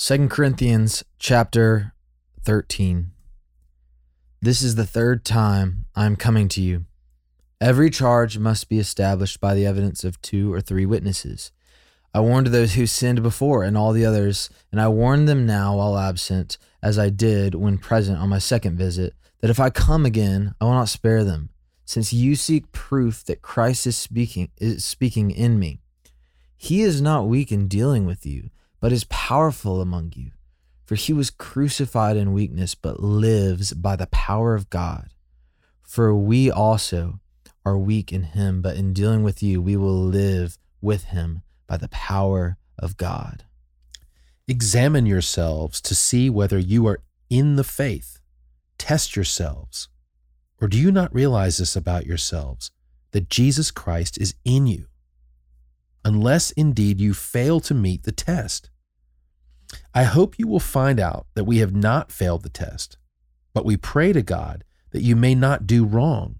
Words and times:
2 0.00 0.28
Corinthians 0.28 1.02
chapter 1.18 1.92
13. 2.44 3.10
This 4.40 4.62
is 4.62 4.76
the 4.76 4.86
third 4.86 5.24
time 5.24 5.86
I 5.96 6.06
am 6.06 6.14
coming 6.14 6.46
to 6.50 6.62
you. 6.62 6.84
Every 7.60 7.90
charge 7.90 8.38
must 8.38 8.68
be 8.68 8.78
established 8.78 9.40
by 9.40 9.56
the 9.56 9.66
evidence 9.66 10.04
of 10.04 10.22
two 10.22 10.52
or 10.52 10.60
three 10.60 10.86
witnesses. 10.86 11.50
I 12.14 12.20
warned 12.20 12.46
those 12.46 12.74
who 12.74 12.86
sinned 12.86 13.24
before 13.24 13.64
and 13.64 13.76
all 13.76 13.90
the 13.90 14.06
others, 14.06 14.48
and 14.70 14.80
I 14.80 14.86
warn 14.86 15.24
them 15.24 15.44
now 15.44 15.78
while 15.78 15.98
absent, 15.98 16.58
as 16.80 16.96
I 16.96 17.10
did 17.10 17.56
when 17.56 17.76
present 17.76 18.20
on 18.20 18.28
my 18.28 18.38
second 18.38 18.78
visit, 18.78 19.14
that 19.40 19.50
if 19.50 19.58
I 19.58 19.68
come 19.68 20.06
again, 20.06 20.54
I 20.60 20.66
will 20.66 20.74
not 20.74 20.88
spare 20.88 21.24
them, 21.24 21.48
since 21.84 22.12
you 22.12 22.36
seek 22.36 22.70
proof 22.70 23.24
that 23.24 23.42
Christ 23.42 23.84
is 23.84 23.96
speaking 23.96 24.50
is 24.58 24.84
speaking 24.84 25.32
in 25.32 25.58
me. 25.58 25.80
He 26.56 26.82
is 26.82 27.02
not 27.02 27.26
weak 27.26 27.50
in 27.50 27.66
dealing 27.66 28.06
with 28.06 28.24
you, 28.24 28.50
but 28.80 28.92
is 28.92 29.04
powerful 29.04 29.80
among 29.80 30.12
you. 30.14 30.30
For 30.84 30.94
he 30.94 31.12
was 31.12 31.30
crucified 31.30 32.16
in 32.16 32.32
weakness, 32.32 32.74
but 32.74 33.00
lives 33.00 33.74
by 33.74 33.96
the 33.96 34.06
power 34.06 34.54
of 34.54 34.70
God. 34.70 35.10
For 35.82 36.14
we 36.14 36.50
also 36.50 37.20
are 37.64 37.76
weak 37.76 38.12
in 38.12 38.22
him, 38.22 38.62
but 38.62 38.76
in 38.76 38.92
dealing 38.92 39.22
with 39.22 39.42
you, 39.42 39.60
we 39.60 39.76
will 39.76 39.98
live 39.98 40.58
with 40.80 41.04
him 41.04 41.42
by 41.66 41.76
the 41.76 41.88
power 41.88 42.56
of 42.78 42.96
God. 42.96 43.44
Examine 44.46 45.04
yourselves 45.04 45.80
to 45.82 45.94
see 45.94 46.30
whether 46.30 46.58
you 46.58 46.86
are 46.86 47.00
in 47.28 47.56
the 47.56 47.64
faith. 47.64 48.18
Test 48.78 49.14
yourselves. 49.14 49.88
Or 50.60 50.68
do 50.68 50.78
you 50.78 50.90
not 50.90 51.14
realize 51.14 51.58
this 51.58 51.76
about 51.76 52.06
yourselves, 52.06 52.70
that 53.10 53.28
Jesus 53.28 53.70
Christ 53.70 54.18
is 54.18 54.34
in 54.44 54.66
you? 54.66 54.86
Unless 56.08 56.52
indeed 56.52 57.02
you 57.02 57.12
fail 57.12 57.60
to 57.60 57.74
meet 57.74 58.04
the 58.04 58.12
test. 58.12 58.70
I 59.92 60.04
hope 60.04 60.38
you 60.38 60.46
will 60.46 60.58
find 60.58 60.98
out 60.98 61.26
that 61.34 61.44
we 61.44 61.58
have 61.58 61.74
not 61.74 62.10
failed 62.10 62.44
the 62.44 62.48
test, 62.48 62.96
but 63.52 63.66
we 63.66 63.76
pray 63.76 64.14
to 64.14 64.22
God 64.22 64.64
that 64.92 65.02
you 65.02 65.14
may 65.14 65.34
not 65.34 65.66
do 65.66 65.84
wrong, 65.84 66.36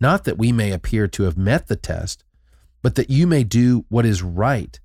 not 0.00 0.24
that 0.24 0.38
we 0.38 0.50
may 0.50 0.72
appear 0.72 1.06
to 1.06 1.22
have 1.22 1.38
met 1.38 1.68
the 1.68 1.76
test, 1.76 2.24
but 2.82 2.96
that 2.96 3.08
you 3.08 3.28
may 3.28 3.44
do 3.44 3.84
what 3.90 4.04
is 4.04 4.24
right, 4.24 4.80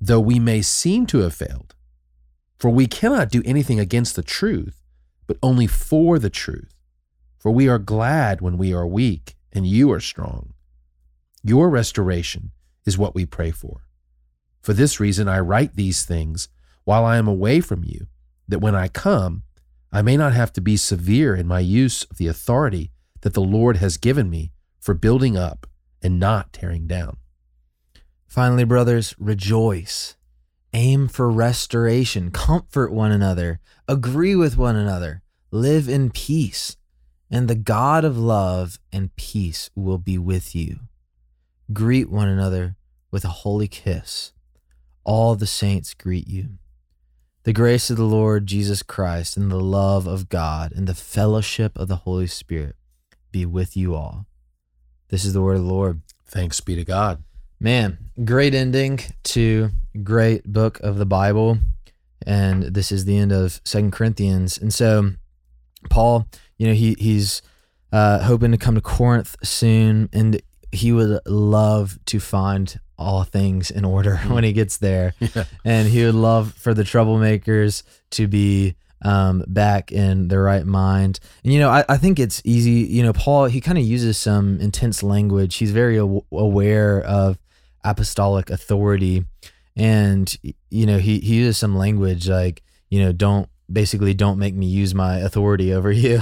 though 0.00 0.18
we 0.18 0.40
may 0.40 0.60
seem 0.60 1.06
to 1.06 1.18
have 1.18 1.32
failed. 1.32 1.76
For 2.58 2.70
we 2.70 2.88
cannot 2.88 3.30
do 3.30 3.44
anything 3.44 3.78
against 3.78 4.16
the 4.16 4.24
truth, 4.24 4.82
but 5.28 5.38
only 5.40 5.68
for 5.68 6.18
the 6.18 6.30
truth. 6.30 6.74
For 7.38 7.52
we 7.52 7.68
are 7.68 7.78
glad 7.78 8.40
when 8.40 8.58
we 8.58 8.74
are 8.74 8.88
weak 8.88 9.36
and 9.52 9.64
you 9.64 9.92
are 9.92 10.00
strong. 10.00 10.52
Your 11.44 11.70
restoration 11.70 12.50
is 12.86 12.96
what 12.96 13.14
we 13.14 13.26
pray 13.26 13.50
for. 13.50 13.82
For 14.62 14.72
this 14.72 14.98
reason, 14.98 15.28
I 15.28 15.40
write 15.40 15.76
these 15.76 16.04
things 16.04 16.48
while 16.84 17.04
I 17.04 17.18
am 17.18 17.28
away 17.28 17.60
from 17.60 17.84
you, 17.84 18.06
that 18.48 18.60
when 18.60 18.74
I 18.74 18.88
come, 18.88 19.42
I 19.92 20.02
may 20.02 20.16
not 20.16 20.32
have 20.32 20.52
to 20.54 20.60
be 20.60 20.76
severe 20.76 21.34
in 21.34 21.46
my 21.46 21.60
use 21.60 22.04
of 22.04 22.16
the 22.16 22.28
authority 22.28 22.92
that 23.20 23.34
the 23.34 23.42
Lord 23.42 23.78
has 23.78 23.96
given 23.96 24.30
me 24.30 24.52
for 24.80 24.94
building 24.94 25.36
up 25.36 25.66
and 26.02 26.20
not 26.20 26.52
tearing 26.52 26.86
down. 26.86 27.16
Finally, 28.26 28.64
brothers, 28.64 29.14
rejoice. 29.18 30.16
Aim 30.72 31.08
for 31.08 31.30
restoration. 31.30 32.30
Comfort 32.30 32.92
one 32.92 33.10
another. 33.10 33.60
Agree 33.88 34.36
with 34.36 34.56
one 34.56 34.76
another. 34.76 35.22
Live 35.50 35.88
in 35.88 36.10
peace. 36.10 36.76
And 37.30 37.48
the 37.48 37.54
God 37.54 38.04
of 38.04 38.18
love 38.18 38.78
and 38.92 39.14
peace 39.16 39.70
will 39.74 39.98
be 39.98 40.18
with 40.18 40.54
you. 40.54 40.80
Greet 41.72 42.10
one 42.10 42.28
another 42.28 42.75
with 43.10 43.24
a 43.24 43.28
holy 43.28 43.68
kiss. 43.68 44.32
All 45.04 45.34
the 45.34 45.46
saints 45.46 45.94
greet 45.94 46.26
you. 46.26 46.58
The 47.44 47.52
grace 47.52 47.90
of 47.90 47.96
the 47.96 48.04
Lord 48.04 48.46
Jesus 48.46 48.82
Christ 48.82 49.36
and 49.36 49.50
the 49.50 49.60
love 49.60 50.06
of 50.06 50.28
God 50.28 50.72
and 50.72 50.86
the 50.86 50.94
fellowship 50.94 51.78
of 51.78 51.86
the 51.86 51.96
Holy 51.96 52.26
Spirit 52.26 52.74
be 53.30 53.46
with 53.46 53.76
you 53.76 53.94
all. 53.94 54.26
This 55.08 55.24
is 55.24 55.32
the 55.32 55.42
word 55.42 55.58
of 55.58 55.62
the 55.62 55.72
Lord. 55.72 56.00
Thanks 56.26 56.60
be 56.60 56.74
to 56.74 56.84
God. 56.84 57.22
Man, 57.60 57.98
great 58.24 58.54
ending 58.54 58.98
to 59.24 59.70
great 60.02 60.44
book 60.52 60.80
of 60.80 60.98
the 60.98 61.06
Bible. 61.06 61.58
And 62.26 62.64
this 62.64 62.90
is 62.90 63.04
the 63.04 63.16
end 63.16 63.30
of 63.30 63.60
Second 63.64 63.92
Corinthians. 63.92 64.58
And 64.58 64.74
so 64.74 65.12
Paul, 65.88 66.26
you 66.58 66.66
know, 66.66 66.74
he 66.74 66.96
he's 66.98 67.42
uh, 67.92 68.20
hoping 68.20 68.50
to 68.50 68.58
come 68.58 68.74
to 68.74 68.80
Corinth 68.80 69.36
soon, 69.42 70.08
and 70.12 70.40
he 70.72 70.92
would 70.92 71.20
love 71.26 71.98
to 72.06 72.20
find 72.20 72.80
all 72.98 73.24
things 73.24 73.70
in 73.70 73.84
order 73.84 74.16
when 74.28 74.44
he 74.44 74.52
gets 74.52 74.78
there. 74.78 75.14
Yeah. 75.34 75.44
And 75.64 75.88
he 75.88 76.04
would 76.04 76.14
love 76.14 76.54
for 76.54 76.72
the 76.72 76.82
troublemakers 76.82 77.82
to 78.12 78.28
be 78.28 78.76
um, 79.02 79.44
back 79.46 79.92
in 79.92 80.28
their 80.28 80.42
right 80.42 80.64
mind. 80.64 81.20
And, 81.42 81.52
you 81.52 81.58
know, 81.60 81.68
I, 81.68 81.84
I 81.88 81.96
think 81.96 82.18
it's 82.18 82.40
easy. 82.44 82.70
You 82.70 83.02
know, 83.02 83.12
Paul, 83.12 83.46
he 83.46 83.60
kind 83.60 83.76
of 83.76 83.84
uses 83.84 84.16
some 84.16 84.60
intense 84.60 85.02
language. 85.02 85.56
He's 85.56 85.72
very 85.72 86.00
aw- 86.00 86.20
aware 86.32 87.02
of 87.02 87.38
apostolic 87.84 88.50
authority. 88.50 89.24
And, 89.74 90.34
you 90.70 90.86
know, 90.86 90.98
he, 90.98 91.18
he 91.18 91.36
uses 91.36 91.58
some 91.58 91.76
language 91.76 92.28
like, 92.28 92.62
you 92.88 93.00
know, 93.02 93.12
don't 93.12 93.48
basically 93.70 94.14
don't 94.14 94.38
make 94.38 94.54
me 94.54 94.66
use 94.66 94.94
my 94.94 95.18
authority 95.18 95.74
over 95.74 95.90
you. 96.04 96.20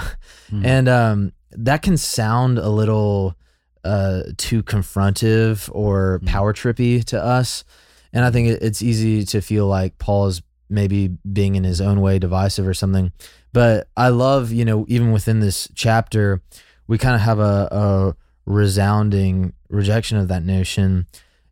Hmm. 0.51 0.65
And 0.65 0.89
um, 0.89 1.33
that 1.53 1.83
can 1.83 1.97
sound 1.97 2.59
a 2.59 2.69
little 2.69 3.37
uh, 3.85 4.23
too 4.37 4.63
confrontive 4.63 5.69
or 5.73 6.19
Hmm. 6.21 6.27
power 6.27 6.53
trippy 6.53 7.05
to 7.05 7.23
us. 7.23 7.65
And 8.13 8.25
I 8.25 8.31
think 8.31 8.49
it's 8.63 8.83
easy 8.83 9.25
to 9.27 9.41
feel 9.41 9.67
like 9.67 9.99
Paul 9.99 10.27
is 10.29 10.43
maybe 10.71 11.09
being 11.31 11.57
in 11.57 11.65
his 11.65 11.81
own 11.81 12.01
way 12.01 12.19
divisive 12.19 12.67
or 12.67 12.75
something. 12.75 13.13
But 13.53 13.89
I 13.97 14.09
love, 14.09 14.51
you 14.53 14.65
know, 14.65 14.85
even 14.89 15.13
within 15.13 15.41
this 15.41 15.69
chapter, 15.75 16.41
we 16.87 16.97
kind 16.99 17.15
of 17.15 17.21
have 17.23 17.39
a, 17.39 17.69
a 17.71 18.17
resounding 18.47 19.53
rejection 19.69 20.17
of 20.19 20.29
that 20.29 20.45
notion. 20.45 21.07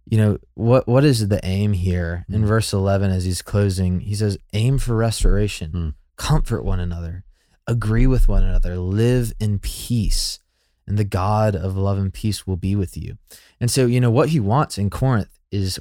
You 0.08 0.18
know, 0.18 0.38
what 0.54 0.88
what 0.88 1.04
is 1.04 1.28
the 1.28 1.40
aim 1.44 1.72
here? 1.74 2.24
In 2.28 2.42
Hmm. 2.42 2.46
verse 2.46 2.72
11, 2.72 3.10
as 3.10 3.24
he's 3.24 3.42
closing, 3.42 4.00
he 4.00 4.14
says, 4.14 4.36
aim 4.52 4.78
for 4.78 4.96
restoration, 4.96 5.70
Hmm. 5.70 5.88
comfort 6.16 6.64
one 6.64 6.80
another, 6.80 7.24
agree 7.66 8.06
with 8.06 8.28
one 8.28 8.42
another, 8.44 8.76
live 8.78 9.32
in 9.38 9.58
peace 9.58 10.38
and 10.86 10.98
the 10.98 11.04
God 11.04 11.54
of 11.54 11.76
love 11.76 11.98
and 11.98 12.12
peace 12.12 12.46
will 12.46 12.56
be 12.56 12.74
with 12.74 12.96
you. 12.96 13.16
And 13.60 13.70
so, 13.70 13.86
you 13.86 14.00
know, 14.00 14.10
what 14.10 14.30
he 14.30 14.40
wants 14.40 14.78
in 14.78 14.90
Corinth 14.90 15.38
is 15.50 15.78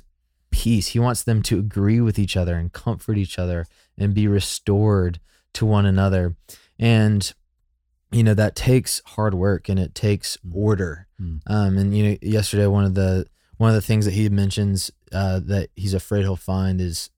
peace. 0.52 0.88
He 0.88 1.00
wants 1.00 1.24
them 1.24 1.42
to 1.44 1.58
agree 1.60 2.02
with 2.02 2.20
each 2.20 2.36
other 2.38 2.56
and 2.56 2.72
comfort 2.74 3.18
each 3.18 3.40
other 3.40 3.66
and 3.98 4.14
be 4.14 4.28
restored 4.28 5.20
to 5.54 5.66
one 5.66 5.86
another. 5.86 6.36
And, 6.78 7.32
you 8.12 8.24
know, 8.24 8.34
that 8.34 8.56
takes 8.56 9.02
hard 9.06 9.34
work 9.34 9.70
and 9.70 9.80
it 9.80 9.96
takes 9.96 10.38
Mm. 10.46 10.56
order. 10.56 11.08
Mm. 11.22 11.40
Um, 11.48 11.78
and, 11.78 11.98
you 11.98 12.04
know, 12.04 12.18
yesterday, 12.22 12.68
one 12.68 12.84
of 12.86 12.94
the, 12.96 13.26
one 13.58 13.70
of 13.70 13.76
the 13.76 13.82
things 13.82 14.06
that 14.06 14.14
he 14.14 14.28
mentions 14.30 14.92
uh, 15.12 15.40
that 15.40 15.70
he's 15.76 15.94
afraid 15.94 16.22
he'll 16.22 16.36
find 16.36 16.80
is 16.82 17.10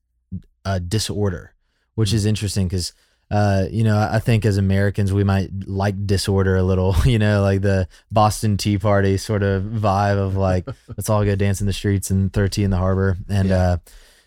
uh, 0.64 0.78
disorder, 0.78 1.54
which 1.94 2.10
Mm. 2.10 2.14
is 2.14 2.26
interesting 2.26 2.68
because 2.68 2.92
uh, 3.30 3.66
you 3.70 3.84
know, 3.84 3.98
I 3.98 4.18
think 4.20 4.44
as 4.44 4.56
Americans, 4.58 5.12
we 5.12 5.24
might 5.24 5.50
like 5.66 6.06
disorder 6.06 6.56
a 6.56 6.62
little, 6.62 6.94
you 7.04 7.18
know, 7.18 7.42
like 7.42 7.62
the 7.62 7.88
Boston 8.12 8.56
Tea 8.56 8.78
Party 8.78 9.16
sort 9.16 9.42
of 9.42 9.62
vibe 9.62 10.18
of 10.18 10.36
like, 10.36 10.66
let's 10.96 11.08
all 11.10 11.24
go 11.24 11.34
dance 11.34 11.60
in 11.60 11.66
the 11.66 11.72
streets 11.72 12.10
and 12.10 12.32
throw 12.32 12.46
tea 12.46 12.64
in 12.64 12.70
the 12.70 12.76
harbor 12.76 13.16
and, 13.28 13.48
Yeah. 13.48 13.56
uh, 13.56 13.76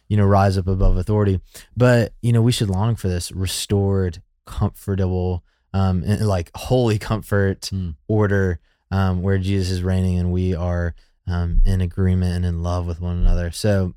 you 0.09 0.15
know, 0.17 0.25
rise 0.25 0.57
up 0.57 0.67
above 0.67 0.95
authority. 0.97 1.39
But, 1.75 2.13
you 2.21 2.31
know, 2.33 2.41
we 2.41 2.51
should 2.53 2.69
long 2.69 2.95
for 2.95 3.07
this 3.09 3.31
restored, 3.31 4.21
comfortable, 4.45 5.43
um, 5.73 6.03
and 6.05 6.25
like 6.27 6.49
holy 6.55 6.97
comfort, 6.97 7.67
Hmm. 7.67 7.91
order, 8.07 8.59
um, 8.89 9.21
where 9.21 9.37
Jesus 9.37 9.69
is 9.71 9.83
reigning 9.83 10.17
and 10.17 10.31
we 10.31 10.55
are, 10.55 10.95
um, 11.27 11.61
in 11.65 11.81
agreement 11.81 12.35
and 12.37 12.45
in 12.45 12.63
love 12.63 12.87
with 12.87 13.01
one 13.01 13.17
another. 13.17 13.51
So, 13.51 13.93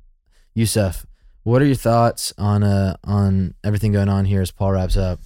Yusuf, 0.53 1.05
what 1.43 1.61
are 1.61 1.65
your 1.65 1.75
thoughts 1.75 2.33
on 2.37 2.63
uh 2.63 2.95
on 3.03 3.53
everything 3.63 3.91
going 3.91 4.09
on 4.09 4.25
here 4.25 4.41
as 4.41 4.51
Paul 4.51 4.73
wraps 4.73 4.97
up? 4.97 5.19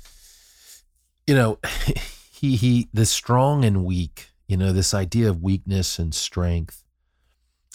you 1.28 1.34
know 1.36 1.58
he 2.32 2.56
he 2.56 2.88
the 2.94 3.06
strong 3.06 3.66
and 3.66 3.84
weak 3.84 4.30
you 4.48 4.56
know 4.58 4.72
this 4.72 4.94
idea 4.94 5.28
of 5.30 5.42
weakness 5.42 5.98
and 5.98 6.14
strength 6.14 6.84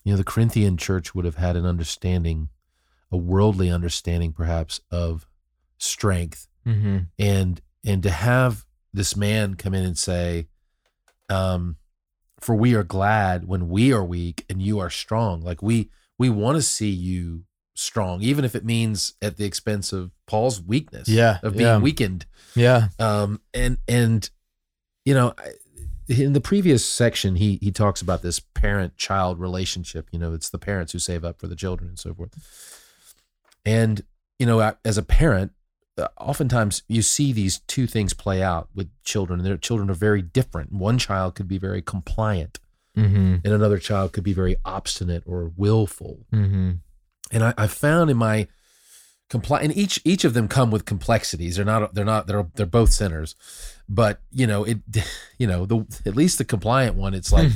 you 0.04 0.12
know 0.12 0.16
the 0.16 0.24
corinthian 0.24 0.76
church 0.76 1.14
would 1.14 1.24
have 1.24 1.34
had 1.36 1.56
an 1.56 1.66
understanding 1.66 2.48
a 3.10 3.16
worldly 3.16 3.68
understanding 3.70 4.32
perhaps 4.32 4.80
of 4.90 5.26
strength 5.78 6.46
Mm-hmm. 6.66 6.98
and 7.18 7.60
and 7.86 8.02
to 8.02 8.10
have 8.10 8.66
this 8.92 9.16
man 9.16 9.54
come 9.54 9.72
in 9.72 9.82
and 9.82 9.96
say 9.96 10.46
um 11.30 11.76
for 12.38 12.54
we 12.54 12.74
are 12.74 12.84
glad 12.84 13.48
when 13.48 13.68
we 13.70 13.92
are 13.94 14.04
weak 14.04 14.44
and 14.50 14.60
you 14.60 14.78
are 14.78 14.90
strong 14.90 15.40
like 15.40 15.62
we 15.62 15.88
we 16.18 16.28
want 16.28 16.56
to 16.56 16.62
see 16.62 16.90
you 16.90 17.44
strong 17.80 18.22
even 18.22 18.44
if 18.44 18.54
it 18.54 18.64
means 18.64 19.14
at 19.22 19.36
the 19.36 19.44
expense 19.44 19.92
of 19.92 20.10
paul's 20.26 20.60
weakness 20.60 21.08
Yeah, 21.08 21.38
of 21.42 21.52
being 21.54 21.66
yeah. 21.68 21.78
weakened 21.78 22.26
Yeah. 22.54 22.88
um 22.98 23.40
and 23.54 23.78
and 23.88 24.28
you 25.04 25.14
know 25.14 25.34
in 26.08 26.32
the 26.32 26.40
previous 26.40 26.84
section 26.84 27.36
he 27.36 27.58
he 27.62 27.70
talks 27.72 28.02
about 28.02 28.20
this 28.22 28.38
parent 28.40 28.96
child 28.96 29.38
relationship 29.40 30.08
you 30.12 30.18
know 30.18 30.34
it's 30.34 30.50
the 30.50 30.58
parents 30.58 30.92
who 30.92 30.98
save 30.98 31.24
up 31.24 31.38
for 31.40 31.46
the 31.46 31.56
children 31.56 31.88
and 31.88 31.98
so 31.98 32.12
forth 32.14 32.32
and 33.64 34.02
you 34.38 34.46
know, 34.46 34.72
as 34.86 34.96
a 34.96 35.02
parent, 35.02 35.52
uh, 35.98 36.08
oftentimes 36.18 36.82
you 36.88 37.02
see 37.02 37.30
these 37.30 37.58
two 37.66 37.86
things 37.86 38.14
play 38.14 38.42
out 38.42 38.70
with 38.74 38.88
children, 39.04 39.38
and 39.40 39.46
their 39.46 39.58
children 39.58 39.90
are 39.90 39.94
very 39.94 40.22
different. 40.22 40.72
One 40.72 40.96
child 40.96 41.34
could 41.34 41.46
be 41.48 41.58
very 41.58 41.82
compliant, 41.82 42.58
Mm-hmm. 42.96 43.34
and 43.44 43.52
another 43.54 43.78
child 43.78 44.12
could 44.12 44.24
be 44.24 44.32
very 44.32 44.56
obstinate 44.64 45.22
or 45.26 45.52
willful. 45.56 46.26
Mm-hmm. 46.32 46.70
And 47.30 47.44
I, 47.44 47.54
I 47.56 47.66
found 47.66 48.10
in 48.10 48.16
my 48.16 48.48
compli 49.30 49.62
and 49.62 49.76
each 49.76 50.00
each 50.04 50.24
of 50.24 50.34
them 50.34 50.48
come 50.48 50.70
with 50.70 50.84
complexities. 50.84 51.56
They're 51.56 51.64
not 51.64 51.94
they're 51.94 52.04
not 52.04 52.26
they're 52.26 52.46
they're 52.54 52.66
both 52.66 52.92
sinners, 52.92 53.34
but 53.88 54.20
you 54.32 54.46
know 54.46 54.64
it 54.64 54.78
you 55.38 55.46
know 55.46 55.66
the 55.66 55.86
at 56.06 56.16
least 56.16 56.38
the 56.38 56.44
compliant 56.44 56.96
one. 56.96 57.14
It's 57.14 57.32
like 57.32 57.50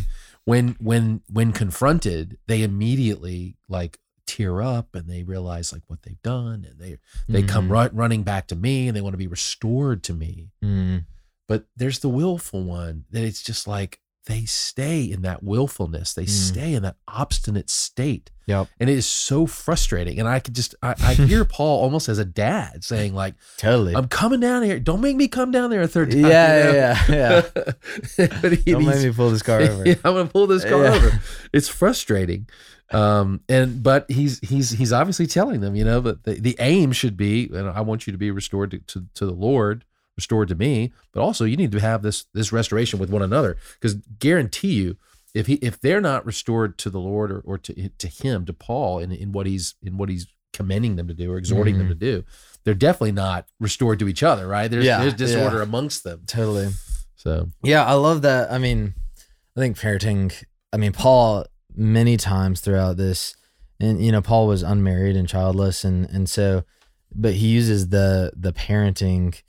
when 0.45 0.77
when 0.81 1.23
when 1.29 1.53
confronted, 1.53 2.39
they 2.47 2.63
immediately 2.63 3.57
like 3.69 3.99
tear 4.27 4.63
up 4.63 4.95
and 4.95 5.09
they 5.09 5.23
realize 5.23 5.73
like 5.73 5.83
what 5.87 6.03
they've 6.03 6.23
done 6.23 6.67
and 6.69 6.79
they 6.79 6.99
they 7.29 7.43
come 7.43 7.69
Mhm. 7.69 7.73
run, 7.73 7.91
running 7.95 8.23
back 8.23 8.47
to 8.49 8.57
me 8.57 8.89
and 8.89 8.97
they 8.97 9.01
want 9.03 9.13
to 9.15 9.19
be 9.19 9.27
restored 9.27 10.03
to 10.05 10.15
me. 10.15 10.51
Mm-hmm. 10.65 10.99
But 11.47 11.67
there's 11.77 11.99
the 11.99 12.09
willful 12.09 12.63
one 12.65 13.05
that 13.11 13.23
it's 13.23 13.43
just 13.43 13.67
like 13.67 14.01
they 14.27 14.45
stay 14.47 15.03
in 15.05 15.21
that 15.23 15.43
willfulness. 15.43 16.15
They 16.15 16.25
Mm. 16.25 16.29
stay 16.29 16.73
in 16.75 16.83
that 16.83 16.97
obstinate 17.07 17.69
state. 17.69 18.31
Yep. 18.47 18.69
And 18.81 18.89
it 18.91 18.97
is 18.97 19.07
so 19.07 19.47
frustrating. 19.47 20.19
And 20.19 20.27
I 20.29 20.39
could 20.41 20.55
just 20.55 20.75
I, 20.83 20.95
I 20.99 21.15
hear 21.15 21.45
Paul 21.57 21.83
almost 21.83 22.09
as 22.09 22.19
a 22.19 22.25
dad 22.25 22.85
saying, 22.85 23.15
like, 23.15 23.35
Totally. 23.59 23.95
I'm 23.95 24.09
coming 24.09 24.41
down 24.41 24.63
here. 24.63 24.79
Don't 24.81 25.01
make 25.03 25.17
me 25.17 25.29
come 25.29 25.51
down 25.51 25.71
there 25.71 25.83
a 25.83 25.89
third 25.89 26.11
time. 26.11 26.21
Yeah, 26.21 26.57
you 26.59 26.73
know? 26.73 26.79
yeah, 26.79 27.43
yeah, 28.19 28.27
but 28.43 28.53
he, 28.53 28.73
Don't 28.73 28.85
make 28.87 29.03
me 29.03 29.13
pull 29.13 29.31
this 29.31 29.43
car 29.43 29.61
over. 29.63 29.87
yeah, 29.87 29.95
I'm 30.05 30.15
gonna 30.15 30.27
pull 30.29 30.47
this 30.47 30.65
car 30.65 30.85
Yeah. 30.85 30.95
over. 30.95 31.21
It's 31.53 31.69
frustrating. 31.69 32.49
Um, 32.91 33.41
and 33.49 33.83
but 33.83 34.11
he's 34.11 34.41
he's 34.41 34.71
he's 34.71 34.93
obviously 34.93 35.27
telling 35.27 35.61
them, 35.61 35.75
you 35.75 35.85
know, 35.85 36.01
that 36.01 36.25
the, 36.25 36.35
the 36.35 36.57
aim 36.61 36.93
should 36.93 37.17
be, 37.17 37.51
and 37.53 37.69
I 37.69 37.81
want 37.81 38.07
you 38.07 38.13
to 38.13 38.19
be 38.19 38.31
restored 38.31 38.71
to, 38.73 38.79
to, 38.79 39.07
to 39.15 39.27
the 39.27 39.33
Lord, 39.33 39.85
restored 40.17 40.49
to 40.49 40.55
me, 40.55 40.93
but 41.13 41.21
also 41.21 41.45
you 41.45 41.57
need 41.57 41.73
to 41.73 41.81
have 41.81 42.03
this 42.03 42.25
this 42.35 42.53
restoration 42.53 42.99
with 42.99 43.11
one 43.11 43.23
another. 43.23 43.57
Because 43.81 43.95
guarantee 44.19 44.75
you, 44.75 44.97
if 45.35 45.47
he 45.47 45.55
if 45.55 45.81
they're 45.81 46.01
not 46.01 46.25
restored 46.27 46.79
to 46.79 46.91
the 46.91 47.01
Lord 47.01 47.31
or, 47.33 47.41
or 47.41 47.59
to 47.59 47.89
to 47.89 48.09
him, 48.09 48.45
to 48.47 48.53
Paul 48.53 48.99
in, 49.01 49.13
in 49.13 49.33
what 49.33 49.47
he's 49.47 49.75
in 49.83 49.97
what 49.97 50.09
he's 50.09 50.27
commending 50.53 50.95
them 50.97 51.09
to 51.09 51.15
do 51.15 51.33
or 51.33 51.37
exhorting 51.37 51.79
them 51.79 51.87
Mhm. 51.89 51.91
to 51.91 51.95
do, 51.97 52.25
they're 52.63 52.75
definitely 52.75 53.11
not 53.13 53.47
restored 53.59 53.99
to 53.99 54.07
each 54.09 54.23
other, 54.23 54.47
right? 54.47 54.71
There's 54.71 54.85
Yeah, 54.85 55.01
there's 55.01 55.15
disorder 55.15 55.57
yeah. 55.57 55.63
amongst 55.65 56.05
them. 56.05 56.23
Totally. 56.27 56.69
So 57.17 57.49
Yeah, 57.65 57.85
I 57.85 57.95
love 57.95 58.23
that. 58.23 58.53
I 58.53 58.59
mean, 58.59 58.95
I 59.57 59.61
think 59.61 59.77
parenting, 59.79 60.33
I 60.73 60.77
mean, 60.77 60.93
Paul, 60.93 61.47
many 61.75 62.17
times 62.17 62.61
throughout 62.61 62.97
this, 62.97 63.35
and, 63.81 64.05
you 64.05 64.13
know, 64.13 64.23
Paul 64.23 64.47
was 64.47 64.63
unmarried 64.63 65.17
and 65.17 65.29
childless. 65.29 65.85
And, 65.85 66.09
and 66.11 66.29
so, 66.31 66.63
but 67.13 67.35
he 67.35 67.49
uses 67.49 67.89
the, 67.89 68.33
the 68.37 68.53
parenting 68.53 69.41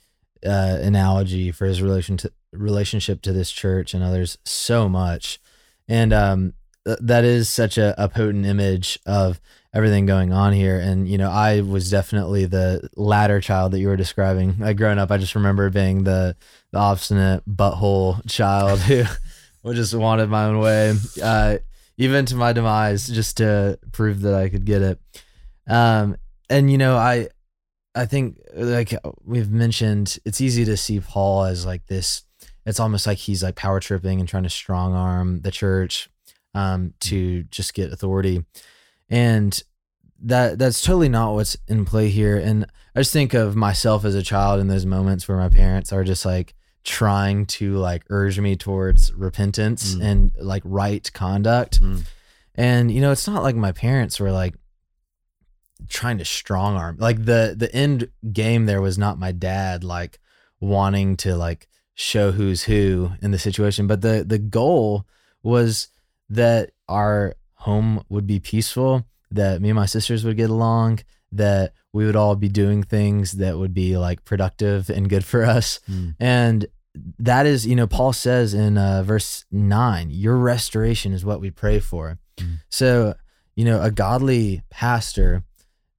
uh, 0.46 0.78
analogy 0.80 1.50
for 1.50 1.66
his 1.66 1.82
relation 1.82 2.16
to, 2.18 2.32
relationship 2.52 3.22
to 3.22 3.32
this 3.32 3.50
church 3.50 3.94
and 3.94 4.02
others 4.02 4.38
so 4.44 4.88
much. 4.88 5.40
And 5.88 6.12
um, 6.12 6.52
th- 6.86 6.98
that 7.02 7.24
is 7.24 7.48
such 7.48 7.78
a, 7.78 7.94
a 8.02 8.08
potent 8.08 8.46
image 8.46 8.98
of 9.06 9.40
everything 9.74 10.06
going 10.06 10.32
on 10.32 10.52
here. 10.52 10.78
And, 10.78 11.06
you 11.06 11.18
know, 11.18 11.30
I 11.30 11.60
was 11.60 11.90
definitely 11.90 12.46
the 12.46 12.88
latter 12.96 13.40
child 13.40 13.72
that 13.72 13.80
you 13.80 13.88
were 13.88 13.96
describing. 13.96 14.56
Like 14.58 14.76
growing 14.76 14.98
up, 14.98 15.10
I 15.10 15.18
just 15.18 15.34
remember 15.34 15.68
being 15.70 16.04
the, 16.04 16.36
the 16.72 16.78
obstinate 16.78 17.42
butthole 17.46 18.26
child 18.28 18.80
who 18.80 19.04
just 19.74 19.94
wanted 19.94 20.30
my 20.30 20.44
own 20.44 20.60
way, 20.60 20.94
uh, 21.22 21.58
even 21.98 22.24
to 22.26 22.36
my 22.36 22.52
demise, 22.52 23.06
just 23.06 23.36
to 23.38 23.78
prove 23.92 24.22
that 24.22 24.34
I 24.34 24.48
could 24.48 24.64
get 24.64 24.82
it. 24.82 25.00
Um, 25.66 26.16
and 26.48 26.70
you 26.70 26.78
know, 26.78 26.96
I, 26.96 27.28
I 27.96 28.06
think 28.06 28.38
like 28.54 28.94
we've 29.24 29.50
mentioned, 29.50 30.18
it's 30.24 30.40
easy 30.40 30.64
to 30.66 30.76
see 30.76 31.00
Paul 31.00 31.44
as 31.44 31.64
like 31.66 31.86
this. 31.86 32.22
It's 32.64 32.78
almost 32.80 33.06
like 33.06 33.18
he's 33.18 33.42
like 33.42 33.54
power 33.56 33.80
tripping 33.80 34.20
and 34.20 34.28
trying 34.28 34.42
to 34.42 34.50
strong 34.50 34.92
arm 34.94 35.40
the 35.40 35.50
church, 35.50 36.08
um, 36.54 36.94
to 37.00 37.44
just 37.44 37.74
get 37.74 37.92
authority, 37.92 38.44
and 39.08 39.62
that 40.22 40.58
that's 40.58 40.82
totally 40.82 41.08
not 41.08 41.34
what's 41.34 41.56
in 41.68 41.84
play 41.84 42.08
here. 42.08 42.36
And 42.36 42.66
I 42.94 43.00
just 43.00 43.12
think 43.12 43.34
of 43.34 43.54
myself 43.56 44.04
as 44.04 44.14
a 44.14 44.22
child 44.22 44.60
in 44.60 44.68
those 44.68 44.86
moments 44.86 45.28
where 45.28 45.36
my 45.38 45.48
parents 45.48 45.92
are 45.92 46.04
just 46.04 46.24
like 46.24 46.54
trying 46.84 47.46
to 47.46 47.76
like 47.76 48.04
urge 48.10 48.38
me 48.40 48.56
towards 48.56 49.12
repentance 49.12 49.94
Mm. 49.94 50.02
and 50.04 50.32
like 50.40 50.62
right 50.64 51.10
conduct. 51.12 51.80
Mm. 51.82 52.04
And 52.54 52.90
you 52.90 53.00
know, 53.00 53.12
it's 53.12 53.26
not 53.28 53.42
like 53.42 53.56
my 53.56 53.72
parents 53.72 54.18
were 54.18 54.30
like 54.32 54.54
trying 55.88 56.18
to 56.18 56.24
strong 56.24 56.76
arm. 56.76 56.96
Like 56.98 57.24
the 57.24 57.54
the 57.56 57.74
end 57.74 58.08
game 58.32 58.66
there 58.66 58.82
was 58.82 58.98
not 58.98 59.18
my 59.18 59.32
dad 59.32 59.84
like 59.84 60.18
wanting 60.60 61.16
to 61.18 61.36
like 61.36 61.68
show 61.94 62.32
who's 62.32 62.64
who 62.64 63.12
in 63.22 63.30
the 63.30 63.38
situation, 63.38 63.86
but 63.86 64.00
the 64.00 64.24
the 64.26 64.38
goal 64.38 65.06
was 65.42 65.88
that 66.28 66.70
our 66.88 67.34
home 67.54 68.02
would 68.08 68.26
be 68.26 68.38
peaceful, 68.40 69.04
that 69.30 69.60
me 69.60 69.70
and 69.70 69.76
my 69.76 69.86
sisters 69.86 70.24
would 70.24 70.36
get 70.36 70.50
along, 70.50 71.00
that 71.32 71.72
we 71.92 72.04
would 72.04 72.16
all 72.16 72.36
be 72.36 72.48
doing 72.48 72.82
things 72.82 73.32
that 73.32 73.56
would 73.58 73.72
be 73.72 73.96
like 73.96 74.24
productive 74.24 74.90
and 74.90 75.08
good 75.08 75.24
for 75.24 75.44
us. 75.44 75.80
Mm. 75.90 76.14
And 76.20 76.66
that 77.18 77.46
is, 77.46 77.66
you 77.66 77.76
know, 77.76 77.86
Paul 77.86 78.12
says 78.12 78.54
in 78.54 78.76
uh, 78.76 79.02
verse 79.02 79.44
nine, 79.50 80.10
your 80.10 80.36
restoration 80.36 81.12
is 81.12 81.24
what 81.24 81.40
we 81.40 81.50
pray 81.50 81.78
for. 81.78 82.18
Mm. 82.38 82.60
So, 82.68 83.14
you 83.54 83.64
know, 83.64 83.80
a 83.80 83.90
godly 83.90 84.62
pastor, 84.68 85.42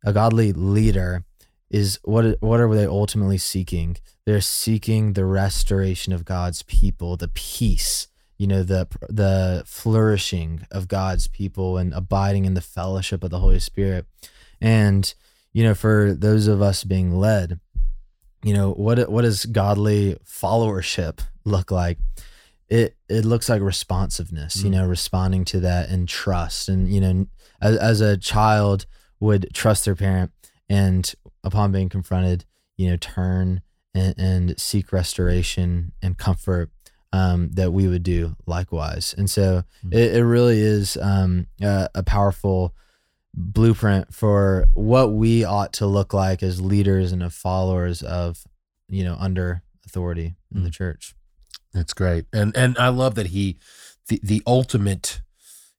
a 0.08 0.14
godly 0.14 0.54
leader 0.54 1.24
is 1.70 2.00
what 2.04 2.38
what 2.42 2.60
are 2.62 2.74
they 2.74 2.86
ultimately 2.86 3.38
seeking? 3.38 3.98
They're 4.26 4.42
seeking 4.42 5.14
the 5.14 5.26
restoration 5.26 6.14
of 6.14 6.24
God's 6.24 6.62
people, 6.64 7.18
the 7.18 7.28
peace, 7.28 8.08
you 8.38 8.48
know, 8.48 8.64
the 8.64 8.88
the 9.10 9.64
flourishing 9.66 10.66
of 10.72 10.88
God's 10.88 11.28
people 11.28 11.78
and 11.78 11.94
abiding 11.94 12.46
in 12.46 12.54
the 12.54 12.62
fellowship 12.62 13.24
of 13.24 13.32
the 13.32 13.40
Holy 13.40 13.60
Spirit. 13.60 14.06
And 14.62 15.14
you 15.54 15.64
know, 15.64 15.74
for 15.74 16.14
those 16.14 16.48
of 16.48 16.62
us 16.62 16.84
being 16.86 17.12
led, 17.28 17.60
you 18.44 18.54
know, 18.54 18.72
what 18.72 19.10
what 19.12 19.24
does 19.24 19.46
godly 19.46 20.16
followership 20.26 21.20
look 21.44 21.70
like? 21.70 21.98
It 22.70 22.96
it 23.10 23.26
looks 23.26 23.50
like 23.50 23.62
responsiveness, 23.62 24.64
you 24.64 24.70
Mm. 24.70 24.74
know, 24.74 24.86
responding 24.88 25.44
to 25.46 25.60
that 25.62 25.90
and 25.90 26.08
trust. 26.08 26.70
And 26.70 26.88
you 26.94 27.02
know, 27.02 27.28
as, 27.62 27.76
as 27.78 28.02
a 28.02 28.16
child 28.18 28.86
would 29.20 29.50
trust 29.54 29.86
their 29.86 29.96
parent, 29.96 30.32
and 30.70 31.14
upon 31.44 31.72
being 31.72 31.90
confronted, 31.90 32.46
you 32.76 32.90
know, 32.90 32.98
turn 32.98 33.62
and, 33.94 34.14
and 34.18 34.60
seek 34.60 34.92
restoration 34.92 35.94
and 36.02 36.18
comfort. 36.18 36.70
Um, 37.14 37.52
that 37.54 37.72
we 37.72 37.88
would 37.88 38.04
do 38.04 38.36
likewise, 38.46 39.16
and 39.18 39.30
so 39.30 39.64
Mm. 39.84 39.94
it, 39.94 40.16
it 40.18 40.26
really 40.26 40.60
is 40.60 40.98
um, 40.98 41.48
a, 41.62 41.88
a 41.96 42.04
powerful 42.04 42.76
blueprint 43.34 44.14
for 44.14 44.68
what 44.74 45.14
we 45.14 45.44
ought 45.46 45.72
to 45.74 45.86
look 45.88 46.14
like 46.14 46.44
as 46.44 46.60
leaders 46.62 47.12
and 47.14 47.24
as 47.24 47.34
followers 47.34 48.02
of, 48.02 48.44
you 48.90 49.06
know, 49.06 49.16
under 49.20 49.64
authority 49.86 50.36
in 50.54 50.64
the 50.64 50.70
Mm. 50.70 50.74
church. 50.74 51.16
That's 51.74 51.94
great. 51.94 52.26
And 52.34 52.56
and 52.58 52.78
I 52.78 52.90
love 52.90 53.16
that 53.16 53.28
he 53.28 53.58
the 54.10 54.20
the 54.22 54.44
ultimate 54.46 55.22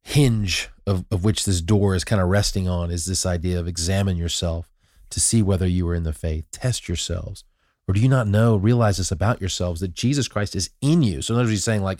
hinge 0.09 0.71
of, 0.87 1.05
of 1.11 1.23
which 1.25 1.45
this 1.45 1.61
door 1.61 1.95
is 1.95 2.03
kind 2.05 2.21
of 2.23 2.29
resting 2.29 2.67
on 2.69 2.91
is 2.91 3.05
this 3.07 3.27
idea 3.27 3.61
of 3.61 3.69
examine 3.69 4.17
yourself 4.17 4.71
to 5.11 5.21
see 5.21 5.43
whether 5.43 5.67
you 5.67 5.87
are 5.89 5.95
in 5.95 6.05
the 6.05 6.13
faith. 6.13 6.47
Test 6.51 6.89
yourselves. 6.89 7.45
Or 7.87 7.95
do 7.95 8.01
you 8.01 8.09
not 8.09 8.27
know, 8.27 8.57
realize 8.57 8.97
this 8.99 9.11
about 9.11 9.41
yourselves 9.41 9.81
that 9.81 9.95
Jesus 9.95 10.29
Christ 10.29 10.55
is 10.57 10.71
in 10.81 11.03
you? 11.03 11.21
So 11.23 11.35
in 11.35 11.37
other 11.39 11.45
words, 11.45 11.53
he's 11.53 11.65
saying 11.65 11.83
like, 11.83 11.99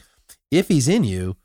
if 0.51 0.69
he's 0.69 0.89
in 0.89 1.05
you, 1.05 1.37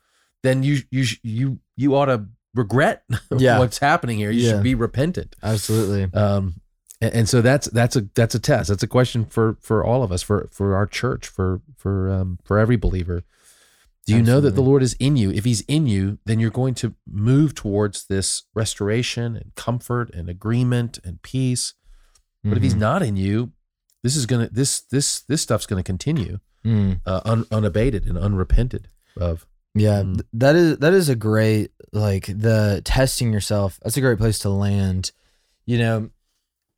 then 0.42 0.62
you 0.62 0.78
you 0.90 1.04
you 1.22 1.58
you 1.76 1.94
ought 1.96 2.06
to 2.06 2.26
regret 2.54 3.04
Yeah. 3.36 3.58
what's 3.58 3.78
happening 3.78 4.18
here. 4.18 4.30
You 4.30 4.42
Yeah. 4.42 4.50
should 4.52 4.62
be 4.62 4.74
repentant. 4.74 5.34
Absolutely. 5.42 6.12
Um, 6.18 6.54
and, 7.00 7.14
and 7.14 7.28
so 7.28 7.40
that's 7.42 7.66
that's 7.68 7.96
a 7.96 8.02
that's 8.14 8.34
a 8.34 8.38
test. 8.38 8.68
That's 8.68 8.82
a 8.82 8.86
question 8.86 9.24
for 9.24 9.56
for 9.60 9.82
all 9.84 10.02
of 10.02 10.12
us, 10.12 10.22
for 10.22 10.48
for 10.52 10.74
our 10.74 10.86
church, 10.86 11.26
for 11.28 11.60
for 11.76 12.10
um, 12.10 12.38
for 12.44 12.58
every 12.58 12.76
believer. 12.76 13.22
Do 14.06 14.14
you 14.14 14.22
know 14.22 14.40
that 14.40 14.54
the 14.54 14.60
Lord 14.62 14.82
is 14.82 14.94
in 15.00 15.16
you? 15.16 15.30
If 15.30 15.44
He's 15.44 15.62
in 15.62 15.86
you, 15.86 16.18
then 16.26 16.38
you're 16.40 16.50
going 16.50 16.74
to 16.76 16.94
move 17.06 17.54
towards 17.54 18.06
this 18.06 18.42
restoration 18.54 19.34
and 19.36 19.54
comfort 19.54 20.10
and 20.14 20.28
agreement 20.28 20.98
and 21.04 21.22
peace. 21.22 21.74
But 22.42 22.58
if 22.58 22.62
He's 22.62 22.74
Mhm. 22.74 22.78
not 22.80 23.02
in 23.02 23.16
you, 23.16 23.52
this 24.02 24.16
is 24.16 24.26
gonna 24.26 24.50
this 24.52 24.80
this 24.82 25.22
this 25.22 25.40
stuff's 25.40 25.64
gonna 25.66 25.82
continue 25.82 26.38
Mm. 26.64 27.00
uh, 27.06 27.20
un, 27.24 27.46
unabated 27.50 28.06
and 28.06 28.18
unrepented 28.18 28.88
of. 29.18 29.46
Yeah, 29.74 30.02
Mm. 30.02 30.20
that 30.34 30.54
is 30.54 30.76
that 30.78 30.92
is 30.92 31.08
a 31.08 31.16
great 31.16 31.70
like 31.92 32.26
the 32.26 32.82
testing 32.84 33.32
yourself. 33.32 33.80
That's 33.82 33.96
a 33.96 34.00
great 34.02 34.18
place 34.18 34.38
to 34.40 34.50
land. 34.50 35.12
You 35.66 35.78
know, 35.78 36.10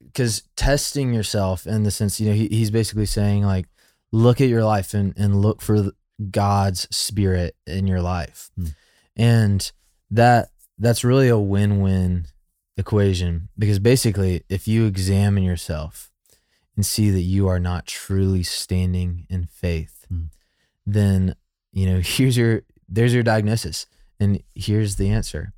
because 0.04 0.44
testing 0.56 1.12
yourself 1.12 1.66
in 1.66 1.82
the 1.82 1.90
sense, 1.90 2.20
you 2.20 2.28
know, 2.28 2.34
he, 2.36 2.46
he's 2.48 2.70
basically 2.70 3.06
saying 3.06 3.44
like, 3.44 3.66
look 4.12 4.40
at 4.40 4.48
your 4.48 4.62
life 4.64 4.94
and 4.94 5.12
and 5.16 5.40
look 5.42 5.60
for 5.60 5.90
God's 6.30 6.86
spirit 6.94 7.56
in 7.66 7.86
your 7.86 8.00
life, 8.02 8.50
Hmm. 8.56 8.66
and 9.16 9.72
that 10.10 10.48
that's 10.78 11.04
really 11.04 11.28
a 11.28 11.38
win 11.38 11.80
win 11.80 12.26
equation 12.76 13.48
because 13.58 13.78
basically, 13.78 14.42
if 14.48 14.68
you 14.68 14.84
examine 14.86 15.42
yourself 15.42 16.10
and 16.76 16.84
see 16.84 17.10
that 17.10 17.22
you 17.22 17.48
are 17.48 17.58
not 17.60 17.86
truly 17.86 18.42
standing 18.42 19.26
in 19.30 19.46
faith, 19.46 20.06
Mm. 20.12 20.28
then 20.86 21.34
you 21.72 21.86
know 21.86 22.00
here's 22.04 22.36
your 22.36 22.62
there's 22.88 23.12
your 23.14 23.22
diagnosis, 23.22 23.86
and 24.20 24.42
here's 24.54 24.96
the 24.96 25.08
answer: 25.08 25.52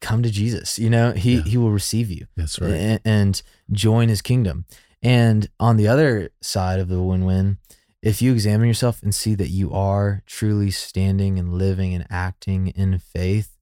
come 0.00 0.22
to 0.22 0.30
Jesus. 0.30 0.78
You 0.78 0.90
know, 0.90 1.12
he 1.12 1.36
Yeah. 1.36 1.42
he 1.42 1.56
will 1.56 1.72
receive 1.72 2.10
you 2.10 2.26
That's 2.36 2.58
right. 2.60 2.70
a- 2.72 3.00
and 3.04 3.40
join 3.72 4.08
his 4.08 4.22
kingdom. 4.22 4.64
And 5.02 5.48
on 5.60 5.76
the 5.76 5.86
other 5.86 6.30
side 6.40 6.80
of 6.80 6.88
the 6.88 7.00
win-win, 7.02 7.58
if 8.02 8.22
you 8.22 8.32
examine 8.32 8.68
yourself 8.68 9.02
and 9.02 9.14
see 9.14 9.34
that 9.34 9.48
you 9.48 9.72
are 9.72 10.22
truly 10.26 10.70
standing 10.70 11.38
and 11.38 11.54
living 11.54 11.94
and 11.94 12.06
acting 12.10 12.68
in 12.68 12.98
faith, 12.98 13.56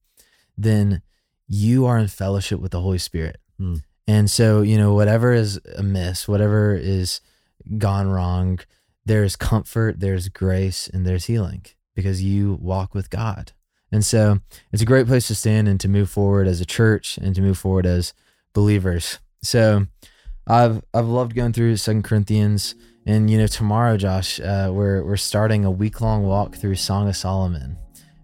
then 0.57 1.01
you 1.47 1.85
are 1.85 1.97
in 1.97 2.07
fellowship 2.07 2.59
with 2.59 2.71
the 2.71 2.81
Holy 2.81 2.97
Spirit. 2.97 3.37
Hmm. 3.57 3.75
And 4.07 4.29
so, 4.29 4.61
you 4.61 4.77
know, 4.77 4.93
whatever 4.93 5.33
is 5.33 5.59
amiss, 5.77 6.27
whatever 6.27 6.75
is 6.75 7.21
gone 7.77 8.07
wrong, 8.09 8.59
there's 9.05 9.35
comfort, 9.35 9.99
there's 9.99 10.29
grace, 10.29 10.87
and 10.87 11.05
there's 11.05 11.25
healing 11.25 11.65
because 11.95 12.21
you 12.21 12.53
walk 12.61 12.93
with 12.93 13.09
God. 13.09 13.53
And 13.91 14.03
so 14.03 14.39
it's 14.71 14.81
a 14.81 14.85
great 14.85 15.07
place 15.07 15.27
to 15.27 15.35
stand 15.35 15.67
and 15.67 15.79
to 15.79 15.87
move 15.87 16.09
forward 16.09 16.47
as 16.47 16.59
a 16.59 16.65
church 16.65 17.17
and 17.17 17.33
to 17.35 17.41
move 17.41 17.57
forward 17.57 17.85
as 17.85 18.13
believers. 18.53 19.19
So 19.41 19.87
I've 20.47 20.83
I've 20.93 21.07
loved 21.07 21.35
going 21.35 21.53
through 21.53 21.77
Second 21.77 22.03
Corinthians, 22.03 22.75
and 23.05 23.29
you 23.29 23.37
know 23.37 23.47
tomorrow, 23.47 23.97
Josh, 23.97 24.39
uh, 24.39 24.69
we're 24.71 25.03
we're 25.03 25.17
starting 25.17 25.63
a 25.65 25.71
week 25.71 26.01
long 26.01 26.23
walk 26.23 26.55
through 26.55 26.75
Song 26.75 27.07
of 27.07 27.15
Solomon, 27.15 27.77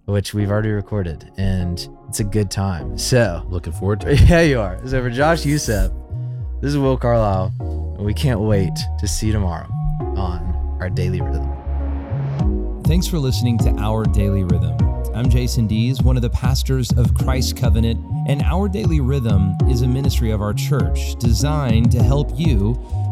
which 0.06 0.34
we've 0.34 0.50
already 0.50 0.72
recorded, 0.72 1.32
and 1.38 1.88
it's 2.08 2.20
a 2.20 2.24
good 2.24 2.50
time. 2.50 2.98
So 2.98 3.46
Looking 3.50 3.74
forward 3.74 4.02
to 4.02 4.12
it. 4.12 4.22
yeah, 4.30 4.42
you 4.42 4.60
are. 4.60 4.80
So 4.88 5.02
for 5.02 5.10
Josh 5.10 5.46
Youssef, 5.46 5.92
this 6.62 6.72
is 6.72 6.78
Will 6.78 6.98
Carlisle, 6.98 7.54
and 7.60 8.06
we 8.06 8.14
can't 8.14 8.40
wait 8.40 8.74
to 9.00 9.08
see 9.08 9.28
you 9.28 9.34
tomorrow 9.34 9.68
on 10.18 10.78
our 10.82 10.90
daily 10.90 11.22
rhythm. 11.22 12.82
Thanks 12.84 13.08
for 13.08 13.20
listening 13.20 13.58
to 13.60 13.70
Our 13.78 14.04
Daily 14.04 14.44
Rhythm. 14.44 14.76
I'm 15.14 15.30
Jason 15.30 15.68
Dees, 15.68 16.02
one 16.02 16.16
of 16.16 16.22
the 16.22 16.30
pastors 16.30 16.92
of 16.94 17.14
Christ 17.14 17.56
Covenant, 17.56 18.04
and 18.28 18.42
Our 18.42 18.68
Daily 18.68 19.00
Rhythm 19.00 19.56
is 19.70 19.82
a 19.82 19.88
ministry 19.88 20.32
of 20.32 20.42
our 20.42 20.54
church 20.54 21.16
designed 21.20 21.92
to 21.92 22.02
help 22.02 22.32
you 22.38 22.74